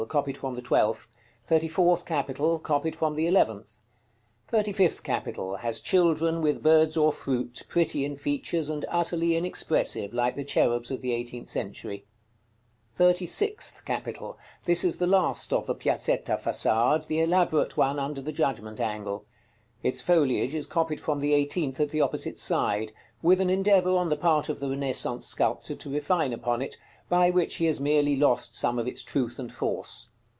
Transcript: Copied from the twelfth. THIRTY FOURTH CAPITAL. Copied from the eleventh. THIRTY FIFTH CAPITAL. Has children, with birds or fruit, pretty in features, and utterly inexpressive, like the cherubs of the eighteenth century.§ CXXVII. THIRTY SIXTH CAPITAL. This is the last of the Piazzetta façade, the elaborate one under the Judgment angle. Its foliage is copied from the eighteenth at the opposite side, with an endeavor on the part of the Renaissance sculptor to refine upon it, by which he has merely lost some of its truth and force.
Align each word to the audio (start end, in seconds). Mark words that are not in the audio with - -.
Copied 0.09 0.35
from 0.35 0.55
the 0.55 0.63
twelfth. 0.63 1.13
THIRTY 1.45 1.67
FOURTH 1.67 2.05
CAPITAL. 2.07 2.57
Copied 2.57 2.95
from 2.95 3.13
the 3.15 3.27
eleventh. 3.27 3.81
THIRTY 4.47 4.71
FIFTH 4.73 5.03
CAPITAL. 5.03 5.55
Has 5.57 5.79
children, 5.79 6.41
with 6.41 6.63
birds 6.63 6.97
or 6.97 7.13
fruit, 7.13 7.61
pretty 7.69 8.03
in 8.03 8.17
features, 8.17 8.67
and 8.71 8.83
utterly 8.89 9.35
inexpressive, 9.37 10.11
like 10.11 10.35
the 10.35 10.43
cherubs 10.43 10.89
of 10.89 11.01
the 11.01 11.13
eighteenth 11.13 11.47
century.§ 11.47 11.97
CXXVII. 12.01 12.95
THIRTY 12.97 13.25
SIXTH 13.27 13.85
CAPITAL. 13.85 14.39
This 14.65 14.83
is 14.83 14.97
the 14.97 15.05
last 15.05 15.53
of 15.53 15.67
the 15.67 15.75
Piazzetta 15.75 16.35
façade, 16.39 17.05
the 17.05 17.19
elaborate 17.21 17.77
one 17.77 17.99
under 17.99 18.23
the 18.23 18.31
Judgment 18.33 18.79
angle. 18.81 19.25
Its 19.83 20.01
foliage 20.01 20.55
is 20.55 20.65
copied 20.65 20.99
from 20.99 21.19
the 21.19 21.33
eighteenth 21.35 21.79
at 21.79 21.91
the 21.91 22.01
opposite 22.01 22.39
side, 22.39 22.91
with 23.21 23.39
an 23.39 23.51
endeavor 23.51 23.91
on 23.91 24.09
the 24.09 24.17
part 24.17 24.49
of 24.49 24.59
the 24.59 24.69
Renaissance 24.71 25.27
sculptor 25.27 25.75
to 25.75 25.91
refine 25.93 26.33
upon 26.33 26.63
it, 26.63 26.75
by 27.09 27.29
which 27.29 27.55
he 27.55 27.65
has 27.65 27.77
merely 27.77 28.15
lost 28.15 28.55
some 28.55 28.79
of 28.79 28.87
its 28.87 29.03
truth 29.03 29.37
and 29.37 29.51
force. 29.51 30.07